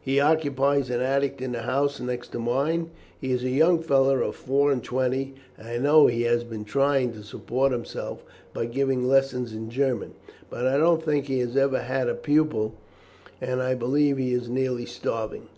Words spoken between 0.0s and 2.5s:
He occupies an attic in the house next to